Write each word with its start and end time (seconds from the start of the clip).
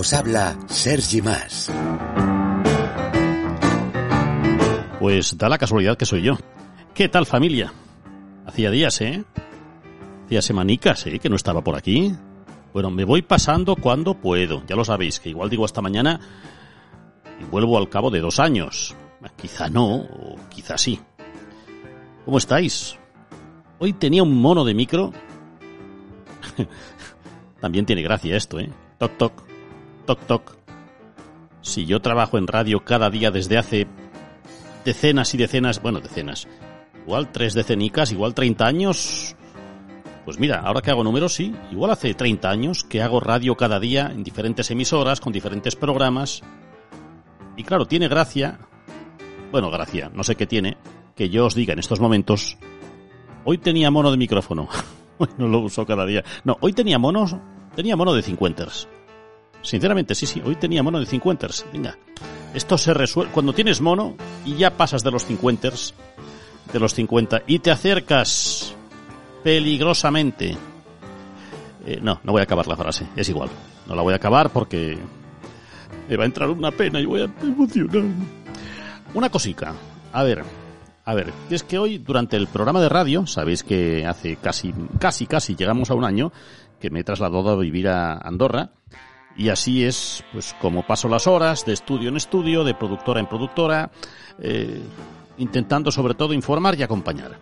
Os 0.00 0.12
habla 0.12 0.56
Sergi 0.68 1.20
Más. 1.20 1.72
Pues 5.00 5.36
da 5.36 5.48
la 5.48 5.58
casualidad 5.58 5.96
que 5.96 6.06
soy 6.06 6.22
yo. 6.22 6.34
¿Qué 6.94 7.08
tal 7.08 7.26
familia? 7.26 7.72
Hacía 8.46 8.70
días, 8.70 9.00
¿eh? 9.00 9.24
Hacía 10.24 10.40
semanicas, 10.40 11.04
¿eh? 11.08 11.18
Que 11.18 11.28
no 11.28 11.34
estaba 11.34 11.64
por 11.64 11.74
aquí. 11.74 12.14
Bueno, 12.72 12.92
me 12.92 13.04
voy 13.04 13.22
pasando 13.22 13.74
cuando 13.74 14.14
puedo. 14.14 14.62
Ya 14.68 14.76
lo 14.76 14.84
sabéis, 14.84 15.18
que 15.18 15.30
igual 15.30 15.50
digo 15.50 15.64
hasta 15.64 15.82
mañana 15.82 16.20
y 17.40 17.44
vuelvo 17.46 17.76
al 17.76 17.88
cabo 17.88 18.12
de 18.12 18.20
dos 18.20 18.38
años. 18.38 18.94
Quizá 19.34 19.68
no, 19.68 19.96
o 19.96 20.36
quizá 20.48 20.78
sí. 20.78 21.00
¿Cómo 22.24 22.38
estáis? 22.38 22.96
Hoy 23.80 23.94
tenía 23.94 24.22
un 24.22 24.40
mono 24.40 24.64
de 24.64 24.74
micro. 24.74 25.12
También 27.60 27.84
tiene 27.84 28.02
gracia 28.02 28.36
esto, 28.36 28.60
¿eh? 28.60 28.70
Toc, 28.98 29.16
toc, 29.16 29.47
toc, 30.08 30.24
toc. 30.26 30.56
Si 31.60 31.84
yo 31.84 32.00
trabajo 32.00 32.38
en 32.38 32.46
radio 32.46 32.80
cada 32.82 33.10
día 33.10 33.30
desde 33.30 33.58
hace 33.58 33.86
decenas 34.86 35.34
y 35.34 35.36
decenas, 35.36 35.82
bueno, 35.82 36.00
decenas, 36.00 36.48
igual 37.04 37.30
tres 37.30 37.52
decenicas, 37.52 38.10
igual 38.10 38.32
30 38.32 38.66
años, 38.66 39.36
pues 40.24 40.38
mira, 40.38 40.60
ahora 40.60 40.80
que 40.80 40.90
hago 40.90 41.04
números, 41.04 41.34
sí, 41.34 41.54
igual 41.70 41.90
hace 41.90 42.14
30 42.14 42.48
años 42.48 42.84
que 42.84 43.02
hago 43.02 43.20
radio 43.20 43.54
cada 43.54 43.78
día 43.78 44.10
en 44.10 44.24
diferentes 44.24 44.70
emisoras, 44.70 45.20
con 45.20 45.30
diferentes 45.30 45.76
programas. 45.76 46.42
Y 47.58 47.64
claro, 47.64 47.84
tiene 47.84 48.08
gracia, 48.08 48.60
bueno, 49.52 49.70
gracia, 49.70 50.10
no 50.14 50.24
sé 50.24 50.36
qué 50.36 50.46
tiene, 50.46 50.78
que 51.14 51.28
yo 51.28 51.44
os 51.44 51.54
diga 51.54 51.74
en 51.74 51.80
estos 51.80 52.00
momentos, 52.00 52.56
hoy 53.44 53.58
tenía 53.58 53.90
mono 53.90 54.10
de 54.10 54.16
micrófono. 54.16 54.68
no 55.36 55.48
lo 55.48 55.58
uso 55.58 55.84
cada 55.84 56.06
día. 56.06 56.24
No, 56.44 56.56
hoy 56.62 56.72
tenía 56.72 56.98
monos, 56.98 57.36
tenía 57.74 57.94
mono 57.94 58.14
de 58.14 58.22
50 58.22 58.68
Sinceramente, 59.62 60.14
sí, 60.14 60.26
sí, 60.26 60.42
hoy 60.44 60.56
tenía 60.56 60.82
mono 60.82 61.00
de 61.00 61.06
50 61.06 61.48
Venga, 61.72 61.98
esto 62.54 62.78
se 62.78 62.94
resuelve. 62.94 63.32
Cuando 63.32 63.52
tienes 63.52 63.80
mono 63.80 64.16
y 64.44 64.56
ya 64.56 64.76
pasas 64.76 65.02
de 65.02 65.10
los 65.10 65.24
50 65.24 65.70
de 66.72 66.78
los 66.78 66.94
50 66.94 67.42
y 67.46 67.58
te 67.58 67.70
acercas 67.70 68.74
peligrosamente. 69.42 70.56
Eh, 71.86 71.98
no, 72.02 72.20
no 72.22 72.32
voy 72.32 72.40
a 72.40 72.44
acabar 72.44 72.66
la 72.66 72.76
frase, 72.76 73.06
es 73.16 73.28
igual. 73.28 73.48
No 73.86 73.94
la 73.94 74.02
voy 74.02 74.12
a 74.12 74.16
acabar 74.16 74.50
porque 74.50 74.98
me 76.08 76.16
va 76.16 76.24
a 76.24 76.26
entrar 76.26 76.50
una 76.50 76.70
pena 76.70 77.00
y 77.00 77.06
voy 77.06 77.22
a 77.22 77.30
emocionar. 77.42 78.04
Una 79.14 79.30
cosica, 79.30 79.72
a 80.12 80.22
ver, 80.22 80.44
a 81.04 81.14
ver, 81.14 81.32
es 81.48 81.62
que 81.62 81.78
hoy 81.78 81.96
durante 81.96 82.36
el 82.36 82.46
programa 82.48 82.80
de 82.82 82.90
radio, 82.90 83.26
sabéis 83.26 83.62
que 83.62 84.04
hace 84.06 84.36
casi, 84.36 84.74
casi, 84.98 85.26
casi 85.26 85.56
llegamos 85.56 85.90
a 85.90 85.94
un 85.94 86.04
año 86.04 86.30
que 86.78 86.90
me 86.90 87.00
he 87.00 87.04
trasladado 87.04 87.48
a 87.48 87.56
vivir 87.56 87.88
a 87.88 88.18
Andorra 88.18 88.72
y 89.38 89.50
así 89.50 89.84
es, 89.84 90.24
pues 90.32 90.54
como 90.60 90.84
paso 90.84 91.08
las 91.08 91.28
horas 91.28 91.64
de 91.64 91.72
estudio 91.72 92.08
en 92.08 92.16
estudio, 92.16 92.64
de 92.64 92.74
productora 92.74 93.20
en 93.20 93.28
productora, 93.28 93.88
eh, 94.40 94.82
intentando 95.38 95.92
sobre 95.92 96.14
todo 96.14 96.34
informar 96.34 96.76
y 96.76 96.82
acompañar. 96.82 97.38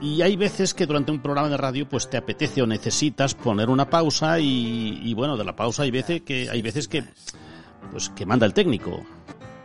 Y 0.00 0.22
hay 0.22 0.34
veces 0.36 0.72
que 0.72 0.86
durante 0.86 1.12
un 1.12 1.20
programa 1.20 1.50
de 1.50 1.58
radio 1.58 1.86
pues 1.86 2.08
te 2.08 2.16
apetece 2.16 2.62
o 2.62 2.66
necesitas 2.66 3.34
poner 3.34 3.68
una 3.68 3.90
pausa 3.90 4.40
y, 4.40 5.12
bueno, 5.12 5.36
de 5.36 5.44
la 5.44 5.54
pausa 5.54 5.82
hay 5.82 5.90
veces 5.90 6.22
que 6.22 6.48
hay 6.48 6.62
veces 6.62 6.88
que 6.88 7.04
pues 7.90 8.08
que 8.08 8.24
manda 8.24 8.46
el 8.46 8.54
técnico. 8.54 9.04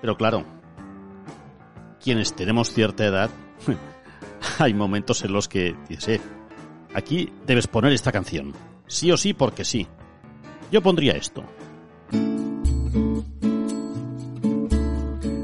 Pero 0.01 0.17
claro, 0.17 0.43
quienes 2.03 2.33
tenemos 2.35 2.73
cierta 2.73 3.05
edad, 3.05 3.29
hay 4.59 4.73
momentos 4.73 5.23
en 5.23 5.31
los 5.31 5.47
que 5.47 5.73
dices, 5.88 6.19
aquí 6.94 7.31
debes 7.47 7.67
poner 7.67 7.94
esta 7.94 8.11
canción. 8.11 8.51
Sí 8.88 9.09
o 9.09 9.15
sí 9.15 9.33
porque 9.33 9.63
sí. 9.63 9.88
Yo 10.71 10.81
pondría 10.81 11.13
esto. 11.13 11.43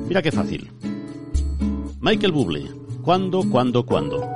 Mira 0.08 0.22
qué 0.22 0.32
fácil. 0.32 0.72
Michael 2.00 2.32
Bublé. 2.32 2.70
¿Cuándo, 3.02 3.42
cuándo, 3.50 3.86
cuándo? 3.86 4.30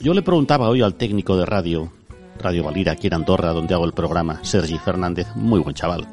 Yo 0.00 0.14
le 0.14 0.22
preguntaba 0.22 0.68
hoy 0.68 0.82
al 0.82 0.94
técnico 0.94 1.36
de 1.36 1.46
radio, 1.46 1.92
Radio 2.38 2.64
Valira, 2.64 2.92
aquí 2.92 3.08
en 3.08 3.14
Andorra, 3.14 3.52
donde 3.52 3.74
hago 3.74 3.84
el 3.84 3.92
programa, 3.92 4.44
Sergi 4.44 4.78
Fernández, 4.78 5.26
muy 5.34 5.60
buen 5.60 5.74
chaval 5.74 6.06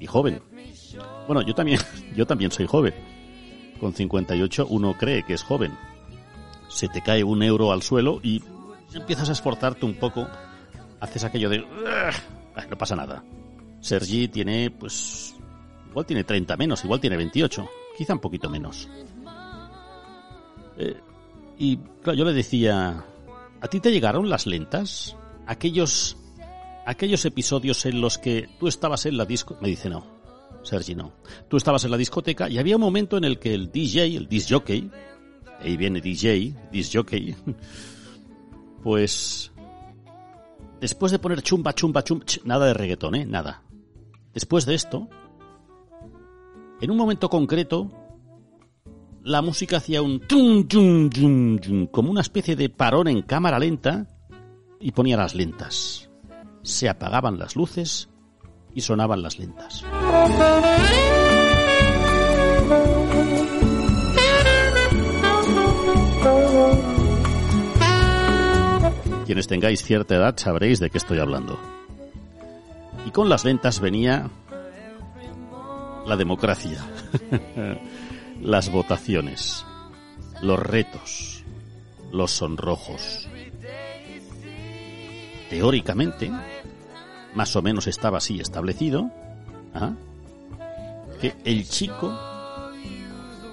y 0.00 0.06
joven. 0.06 0.40
Bueno, 1.26 1.42
yo 1.42 1.54
también, 1.54 1.78
yo 2.16 2.26
también 2.26 2.50
soy 2.50 2.66
joven. 2.66 2.94
Con 3.80 3.94
58 3.94 4.66
uno 4.68 4.96
cree 4.98 5.24
que 5.24 5.34
es 5.34 5.42
joven. 5.42 5.72
Se 6.68 6.88
te 6.88 7.02
cae 7.02 7.24
un 7.24 7.42
euro 7.42 7.72
al 7.72 7.82
suelo 7.82 8.20
y 8.22 8.42
empiezas 8.94 9.28
a 9.28 9.32
esforzarte 9.32 9.86
un 9.86 9.94
poco. 9.94 10.26
Haces 11.04 11.22
aquello 11.22 11.50
de... 11.50 11.58
No 12.70 12.78
pasa 12.78 12.96
nada. 12.96 13.22
Sergi 13.80 14.28
tiene, 14.28 14.70
pues... 14.70 15.34
Igual 15.90 16.06
tiene 16.06 16.24
30 16.24 16.56
menos, 16.56 16.82
igual 16.82 16.98
tiene 16.98 17.18
28. 17.18 17.68
Quizá 17.98 18.14
un 18.14 18.20
poquito 18.20 18.48
menos. 18.48 18.88
Eh, 20.78 20.96
y 21.58 21.76
claro, 22.02 22.18
yo 22.18 22.24
le 22.24 22.32
decía, 22.32 23.04
¿a 23.60 23.68
ti 23.68 23.80
te 23.80 23.92
llegaron 23.92 24.30
las 24.30 24.46
lentas? 24.46 25.14
Aquellos, 25.46 26.16
aquellos 26.86 27.26
episodios 27.26 27.84
en 27.84 28.00
los 28.00 28.16
que 28.16 28.48
tú 28.58 28.66
estabas 28.66 29.04
en 29.04 29.18
la 29.18 29.26
disco... 29.26 29.58
Me 29.60 29.68
dice, 29.68 29.90
no, 29.90 30.06
Sergi 30.62 30.94
no. 30.94 31.12
Tú 31.48 31.58
estabas 31.58 31.84
en 31.84 31.90
la 31.90 31.98
discoteca 31.98 32.48
y 32.48 32.56
había 32.56 32.76
un 32.76 32.82
momento 32.82 33.18
en 33.18 33.24
el 33.24 33.38
que 33.38 33.52
el 33.52 33.70
DJ, 33.70 34.16
el 34.16 34.26
disc 34.26 34.50
jockey, 34.50 34.90
ahí 35.60 35.76
viene 35.76 36.00
DJ, 36.00 36.54
disc 36.72 36.94
jockey, 36.94 37.36
pues 38.82 39.52
después 40.80 41.12
de 41.12 41.18
poner 41.18 41.42
chumba, 41.42 41.74
chumba, 41.74 42.02
chumba, 42.02 42.24
nada 42.44 42.66
de 42.66 42.74
reggaetón, 42.74 43.14
¿eh? 43.14 43.26
Nada. 43.26 43.62
Después 44.32 44.66
de 44.66 44.74
esto, 44.74 45.08
en 46.80 46.90
un 46.90 46.96
momento 46.96 47.28
concreto, 47.28 47.90
la 49.22 49.40
música 49.40 49.78
hacía 49.78 50.02
un 50.02 50.20
tum, 50.20 50.66
tum, 50.68 51.08
tum, 51.08 51.58
tum, 51.58 51.86
como 51.86 52.10
una 52.10 52.20
especie 52.20 52.56
de 52.56 52.68
parón 52.68 53.08
en 53.08 53.22
cámara 53.22 53.58
lenta 53.58 54.06
y 54.80 54.92
ponía 54.92 55.16
las 55.16 55.34
lentas. 55.34 56.10
Se 56.62 56.88
apagaban 56.88 57.38
las 57.38 57.56
luces 57.56 58.10
y 58.74 58.80
sonaban 58.80 59.22
las 59.22 59.38
lentas. 59.38 59.84
Quienes 69.34 69.48
tengáis 69.48 69.82
cierta 69.82 70.14
edad 70.14 70.36
sabréis 70.36 70.78
de 70.78 70.90
qué 70.90 70.98
estoy 70.98 71.18
hablando. 71.18 71.58
Y 73.04 73.10
con 73.10 73.28
las 73.28 73.44
lentas 73.44 73.80
venía 73.80 74.30
la 76.06 76.14
democracia. 76.14 76.78
las 78.40 78.70
votaciones, 78.70 79.66
los 80.40 80.60
retos, 80.60 81.42
los 82.12 82.30
sonrojos. 82.30 83.28
Teóricamente, 85.50 86.30
más 87.34 87.56
o 87.56 87.62
menos 87.62 87.88
estaba 87.88 88.18
así 88.18 88.38
establecido, 88.38 89.10
¿ah? 89.74 89.94
que 91.20 91.34
el 91.44 91.68
chico 91.68 92.16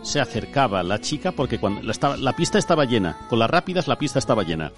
se 0.04 0.20
acercaba 0.20 0.82
a 0.82 0.84
la 0.84 1.00
chica 1.00 1.32
porque 1.32 1.60
cuando 1.60 1.82
la, 1.82 2.34
pista 2.34 2.60
estaba 2.60 2.86
llena, 2.86 3.18
con 3.30 3.40
las 3.40 3.50
rápidas 3.50 3.88
la 3.88 3.98
pista 3.98 4.20
estaba 4.20 4.44
llena. 4.44 4.72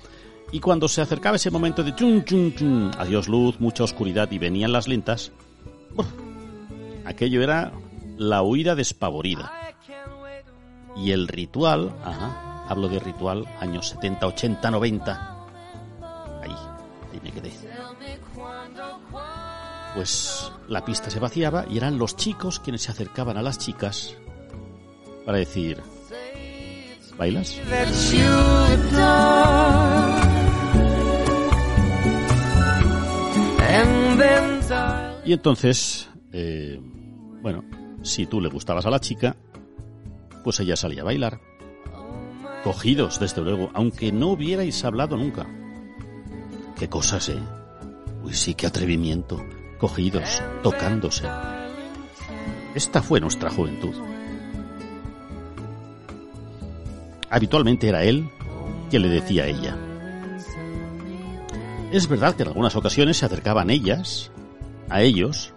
Y 0.53 0.59
cuando 0.59 0.88
se 0.88 1.02
acercaba 1.02 1.38
ese 1.38 1.50
momento 1.50 1.84
de 1.84 1.96
chum, 1.96 2.23
chum, 2.23 2.53
chum, 2.53 2.91
adiós 3.00 3.28
luz, 3.28 3.59
mucha 3.59 3.84
oscuridad 3.84 4.29
y 4.29 4.38
venían 4.38 4.72
las 4.72 4.88
lentas, 4.88 5.32
aquello 7.05 7.41
era 7.41 7.72
la 8.17 8.44
huida 8.44 8.76
despavorida. 8.76 9.52
Y 10.96 11.09
el 11.09 11.28
ritual, 11.28 11.91
hablo 12.70 12.88
de 12.88 13.00
ritual, 13.00 13.47
años 13.59 13.90
70, 13.90 14.28
80, 14.28 14.70
90. 14.70 15.38
Ahí, 16.44 16.55
ahí 17.11 17.20
me 17.23 17.32
quedé. 17.32 17.52
Pues 19.96 20.52
la 20.67 20.85
pista 20.85 21.09
se 21.09 21.20
vaciaba 21.20 21.66
y 21.67 21.78
eran 21.78 21.97
los 21.97 22.16
chicos 22.16 22.59
quienes 22.59 22.84
se 22.84 22.91
acercaban 22.91 23.38
a 23.38 23.41
las 23.41 23.58
chicas 23.58 24.16
para 25.26 25.40
decir, 25.40 25.82
¿bailas? 27.17 27.59
Y 35.25 35.34
entonces, 35.34 36.09
eh, 36.31 36.79
bueno, 37.41 37.64
si 38.02 38.25
tú 38.25 38.41
le 38.41 38.49
gustabas 38.49 38.85
a 38.85 38.90
la 38.90 38.99
chica, 38.99 39.35
pues 40.43 40.59
ella 40.59 40.75
salía 40.75 41.02
a 41.02 41.05
bailar. 41.05 41.40
Cogidos, 42.64 43.20
desde 43.20 43.41
luego, 43.41 43.70
aunque 43.73 44.11
no 44.11 44.29
hubierais 44.29 44.84
hablado 44.84 45.17
nunca. 45.17 45.47
Qué 46.78 46.90
cosas, 46.90 47.29
¿eh? 47.29 47.40
Uy, 48.23 48.34
sí, 48.34 48.53
qué 48.53 48.67
atrevimiento. 48.67 49.41
Cogidos, 49.78 50.41
tocándose. 50.61 51.28
Esta 52.76 53.02
fue 53.02 53.19
nuestra 53.19 53.49
juventud. 53.49 53.96
Habitualmente 57.29 57.87
era 57.87 58.03
él 58.03 58.29
quien 58.90 59.02
le 59.02 59.09
decía 59.09 59.43
a 59.43 59.47
ella. 59.47 59.78
Es 61.91 62.08
verdad 62.08 62.35
que 62.35 62.43
en 62.43 62.49
algunas 62.49 62.76
ocasiones 62.76 63.17
se 63.17 63.26
acercaban 63.26 63.69
ellas 63.69 64.31
a 64.93 65.01
ellos 65.01 65.51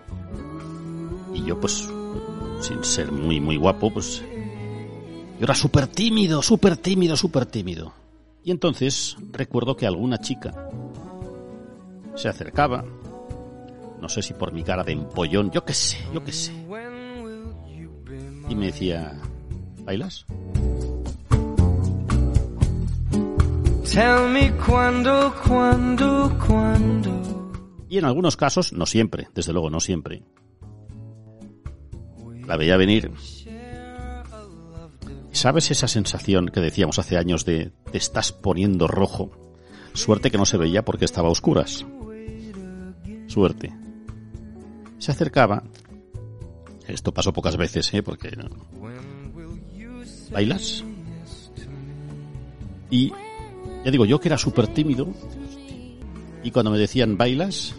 y 1.34 1.44
yo 1.44 1.60
pues 1.60 1.86
sin 2.60 2.82
ser 2.82 3.12
muy 3.12 3.38
muy 3.38 3.56
guapo 3.56 3.92
pues 3.92 4.22
yo 5.38 5.44
era 5.44 5.54
súper 5.54 5.86
tímido, 5.86 6.40
súper 6.40 6.78
tímido, 6.78 7.14
súper 7.14 7.44
tímido. 7.44 7.92
Y 8.42 8.50
entonces 8.50 9.16
recuerdo 9.32 9.76
que 9.76 9.86
alguna 9.86 10.18
chica 10.18 10.70
se 12.14 12.30
acercaba, 12.30 12.84
no 14.00 14.08
sé 14.08 14.22
si 14.22 14.32
por 14.32 14.52
mi 14.52 14.62
cara 14.62 14.82
de 14.82 14.92
empollón, 14.92 15.50
yo 15.50 15.62
qué 15.62 15.74
sé, 15.74 15.98
yo 16.14 16.24
qué 16.24 16.32
sé. 16.32 16.52
Y 18.48 18.54
me 18.54 18.66
decía, 18.66 19.20
¿bailas? 19.84 20.24
Tell 23.92 24.30
me 24.30 24.52
cuándo, 24.52 25.34
cuándo. 25.46 26.15
Y 27.96 27.98
en 27.98 28.04
algunos 28.04 28.36
casos, 28.36 28.74
no 28.74 28.84
siempre, 28.84 29.28
desde 29.34 29.54
luego 29.54 29.70
no 29.70 29.80
siempre. 29.80 30.22
La 32.46 32.58
veía 32.58 32.76
venir. 32.76 33.10
¿Sabes 35.32 35.70
esa 35.70 35.88
sensación 35.88 36.48
que 36.48 36.60
decíamos 36.60 36.98
hace 36.98 37.16
años 37.16 37.46
de 37.46 37.72
te 37.90 37.96
estás 37.96 38.32
poniendo 38.32 38.86
rojo? 38.86 39.30
Suerte 39.94 40.30
que 40.30 40.36
no 40.36 40.44
se 40.44 40.58
veía 40.58 40.84
porque 40.84 41.06
estaba 41.06 41.28
a 41.28 41.30
oscuras. 41.30 41.86
Suerte. 43.28 43.72
Se 44.98 45.12
acercaba. 45.12 45.62
Esto 46.86 47.14
pasó 47.14 47.32
pocas 47.32 47.56
veces, 47.56 47.94
¿eh? 47.94 48.02
Porque... 48.02 48.36
¿Bailas? 50.30 50.84
Y 52.90 53.10
ya 53.86 53.90
digo, 53.90 54.04
yo 54.04 54.20
que 54.20 54.28
era 54.28 54.36
súper 54.36 54.68
tímido, 54.68 55.08
y 56.42 56.50
cuando 56.50 56.70
me 56.70 56.78
decían 56.78 57.16
bailas, 57.16 57.74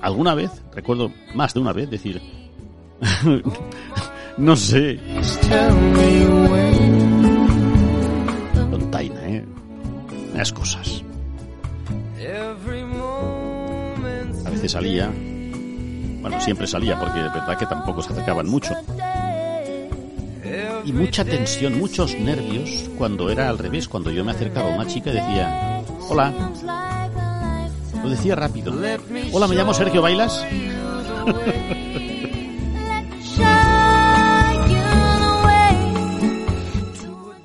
alguna 0.00 0.34
vez, 0.34 0.50
recuerdo 0.74 1.12
más 1.34 1.54
de 1.54 1.60
una 1.60 1.72
vez, 1.72 1.90
decir, 1.90 2.20
no 4.38 4.56
sé. 4.56 4.98
Tontaina, 8.70 9.28
¿eh? 9.28 9.44
Las 10.34 10.52
cosas. 10.52 11.02
A 14.44 14.50
veces 14.50 14.72
salía, 14.72 15.10
bueno, 16.20 16.40
siempre 16.40 16.66
salía 16.66 16.98
porque 16.98 17.18
de 17.18 17.28
verdad 17.28 17.58
que 17.58 17.66
tampoco 17.66 18.02
se 18.02 18.12
acercaban 18.12 18.48
mucho. 18.48 18.74
Y 20.84 20.92
mucha 20.92 21.24
tensión, 21.24 21.78
muchos 21.78 22.14
nervios 22.18 22.88
cuando 22.96 23.30
era 23.30 23.48
al 23.48 23.58
revés, 23.58 23.88
cuando 23.88 24.10
yo 24.10 24.24
me 24.24 24.32
acercaba 24.32 24.72
a 24.72 24.76
una 24.76 24.86
chica 24.86 25.10
y 25.10 25.14
decía, 25.14 25.82
hola. 26.08 26.32
Decía 28.08 28.34
rápido. 28.34 28.74
Hola, 29.32 29.46
me 29.46 29.54
llamo 29.54 29.74
Sergio, 29.74 30.02
¿bailas? 30.02 30.44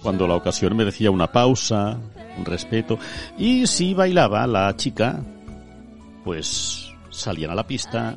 Cuando 0.01 0.27
la 0.27 0.35
ocasión 0.35 0.75
merecía 0.75 1.11
una 1.11 1.31
pausa, 1.31 1.97
un 2.37 2.45
respeto. 2.45 2.97
Y 3.37 3.67
si 3.67 3.93
bailaba 3.93 4.45
la 4.47 4.75
chica, 4.75 5.21
pues 6.23 6.91
salían 7.09 7.51
a 7.51 7.55
la 7.55 7.67
pista, 7.67 8.15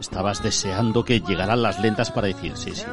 estabas 0.00 0.42
deseando 0.42 1.04
que 1.04 1.20
llegaran 1.20 1.62
las 1.62 1.80
lentas 1.80 2.10
para 2.10 2.28
decir, 2.28 2.56
sí, 2.56 2.72
sí, 2.74 2.84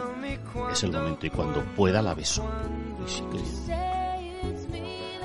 es 0.72 0.84
el 0.84 0.92
momento 0.92 1.26
y 1.26 1.30
cuando 1.30 1.64
pueda 1.76 2.02
la 2.02 2.14
beso. 2.14 2.44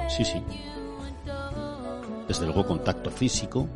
Sí, 0.08 0.24
sí. 0.24 0.42
Desde 2.28 2.44
luego 2.44 2.66
contacto 2.66 3.10
físico, 3.10 3.66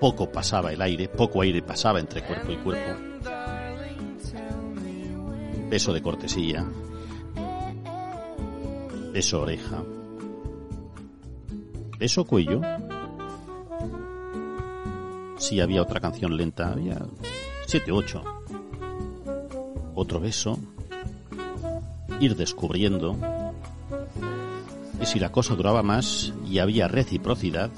poco 0.00 0.30
pasaba 0.30 0.72
el 0.72 0.82
aire, 0.82 1.08
poco 1.08 1.40
aire 1.42 1.62
pasaba 1.62 2.00
entre 2.00 2.22
cuerpo 2.22 2.50
y 2.50 2.56
cuerpo. 2.56 3.00
Beso 5.70 5.92
de 5.92 6.02
cortesía. 6.02 6.66
Beso 9.12 9.42
oreja. 9.42 9.82
Beso 11.98 12.24
cuello. 12.24 12.60
Si 15.38 15.60
había 15.60 15.82
otra 15.82 16.00
canción 16.00 16.36
lenta, 16.36 16.72
había 16.72 17.06
siete, 17.66 17.92
ocho. 17.92 18.24
Otro 19.94 20.18
beso. 20.18 20.58
Ir 22.18 22.34
descubriendo. 22.34 23.16
Y 25.00 25.06
si 25.06 25.20
la 25.20 25.30
cosa 25.30 25.54
duraba 25.54 25.82
más 25.82 26.32
y 26.44 26.58
había 26.58 26.88
reciprocidad, 26.88 27.70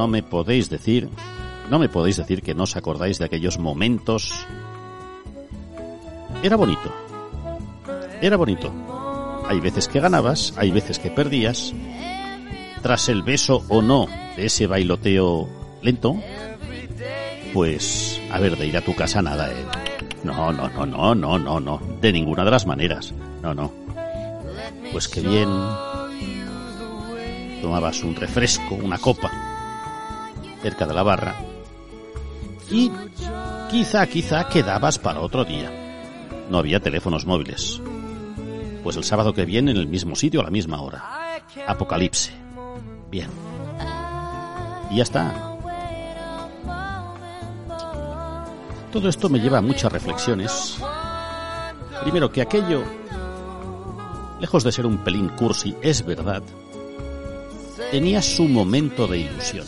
No 0.00 0.08
me 0.08 0.22
podéis 0.22 0.70
decir, 0.70 1.10
no 1.68 1.78
me 1.78 1.90
podéis 1.90 2.16
decir 2.16 2.40
que 2.40 2.54
no 2.54 2.62
os 2.62 2.74
acordáis 2.74 3.18
de 3.18 3.26
aquellos 3.26 3.58
momentos. 3.58 4.32
Era 6.42 6.56
bonito. 6.56 6.90
Era 8.22 8.38
bonito. 8.38 8.72
Hay 9.46 9.60
veces 9.60 9.88
que 9.88 10.00
ganabas, 10.00 10.54
hay 10.56 10.70
veces 10.70 10.98
que 10.98 11.10
perdías. 11.10 11.74
Tras 12.80 13.10
el 13.10 13.22
beso 13.22 13.62
o 13.68 13.82
no 13.82 14.06
de 14.38 14.46
ese 14.46 14.66
bailoteo 14.66 15.50
lento, 15.82 16.16
pues, 17.52 18.22
a 18.32 18.38
ver, 18.38 18.56
de 18.56 18.68
ir 18.68 18.78
a 18.78 18.80
tu 18.80 18.94
casa 18.94 19.20
nada, 19.20 19.52
eh. 19.52 19.66
No, 20.24 20.50
no, 20.50 20.66
no, 20.70 20.86
no, 20.86 21.14
no, 21.14 21.38
no, 21.38 21.60
no. 21.60 21.78
De 22.00 22.10
ninguna 22.10 22.42
de 22.42 22.50
las 22.50 22.64
maneras. 22.64 23.12
No, 23.42 23.52
no. 23.52 23.70
Pues 24.92 25.08
que 25.08 25.20
bien. 25.20 25.50
Tomabas 27.60 28.02
un 28.02 28.16
refresco, 28.16 28.76
una 28.76 28.96
copa, 28.96 29.30
cerca 30.62 30.86
de 30.86 30.94
la 30.94 31.02
barra. 31.02 31.36
Y 32.70 32.90
quizá, 33.70 34.06
quizá 34.06 34.48
quedabas 34.48 34.98
para 34.98 35.20
otro 35.20 35.44
día. 35.44 35.70
No 36.48 36.58
había 36.58 36.80
teléfonos 36.80 37.26
móviles. 37.26 37.80
Pues 38.82 38.96
el 38.96 39.04
sábado 39.04 39.34
que 39.34 39.44
viene 39.44 39.72
en 39.72 39.76
el 39.76 39.88
mismo 39.88 40.16
sitio 40.16 40.40
a 40.40 40.44
la 40.44 40.50
misma 40.50 40.80
hora. 40.80 41.04
Apocalipse. 41.66 42.32
Bien. 43.10 43.28
Y 44.90 44.96
ya 44.96 45.02
está. 45.02 45.50
Todo 48.92 49.08
esto 49.08 49.28
me 49.28 49.38
lleva 49.38 49.58
a 49.58 49.62
muchas 49.62 49.92
reflexiones. 49.92 50.78
Primero 52.02 52.32
que 52.32 52.42
aquello, 52.42 52.82
lejos 54.40 54.64
de 54.64 54.72
ser 54.72 54.86
un 54.86 54.98
pelín 54.98 55.28
cursi, 55.28 55.76
es 55.80 56.04
verdad, 56.04 56.42
tenía 57.92 58.20
su 58.22 58.48
momento 58.48 59.06
de 59.06 59.18
ilusión. 59.18 59.66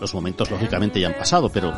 Los 0.00 0.14
momentos 0.14 0.50
lógicamente 0.50 1.00
ya 1.00 1.08
han 1.08 1.14
pasado, 1.14 1.50
pero 1.50 1.72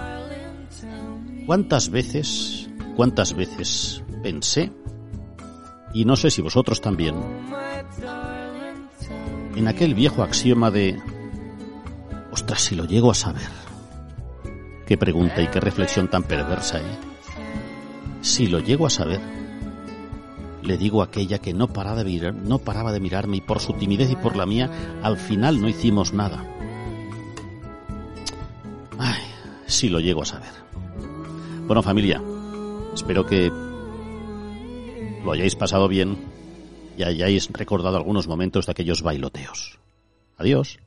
¿cuántas 1.47 1.91
veces, 1.91 2.69
cuántas 2.97 3.35
veces 3.35 4.03
pensé, 4.23 4.73
y 5.93 6.05
no 6.05 6.17
sé 6.17 6.31
si 6.31 6.43
vosotros 6.43 6.81
también, 6.81 7.17
en 9.57 9.69
aquel 9.69 9.95
viejo 9.95 10.23
axioma 10.23 10.71
de, 10.71 11.01
ostras, 12.31 12.61
si 12.61 12.75
lo 12.75 12.85
llego 12.85 13.11
a 13.11 13.15
saber? 13.15 13.49
Qué 14.87 14.99
pregunta 14.99 15.41
y 15.41 15.49
qué 15.49 15.61
reflexión 15.61 16.09
tan 16.09 16.25
perversa, 16.25 16.81
¿eh? 16.81 16.99
Si 18.23 18.49
lo 18.49 18.59
llego 18.59 18.87
a 18.87 18.91
saber, 18.91 19.21
le 20.63 20.77
digo 20.77 21.01
a 21.01 21.07
aquella 21.07 21.39
que 21.39 21.55
no 21.55 21.69
paraba 21.69 22.05
de 22.05 22.11
mirar, 22.11 22.35
no 22.35 22.59
paraba 22.59 22.93
de 22.93 23.01
mirarme 23.01 23.39
y 23.39 23.41
por 23.41 23.61
su 23.61 23.73
timidez 23.73 24.11
y 24.11 24.17
por 24.17 24.37
la 24.37 24.47
mía, 24.47 24.71
al 25.03 25.17
final 25.17 25.61
no 25.61 25.69
hicimos 25.69 26.13
nada. 26.13 26.45
Si 29.81 29.89
lo 29.89 29.99
llego 29.99 30.21
a 30.23 30.27
saber. 30.27 30.53
Bueno, 31.67 31.83
familia, 31.83 32.23
espero 32.95 33.25
que 33.25 33.51
lo 35.25 35.33
hayáis 35.33 35.57
pasado 35.57 35.89
bien 35.89 36.19
y 36.99 37.03
hayáis 37.03 37.49
recordado 37.51 37.97
algunos 37.97 38.29
momentos 38.29 38.67
de 38.67 38.73
aquellos 38.73 39.01
bailoteos. 39.01 39.79
Adiós. 40.37 40.79